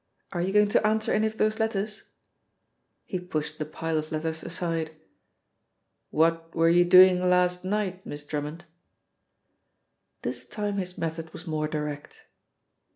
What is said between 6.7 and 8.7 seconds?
doing last light, Miss Drummond?"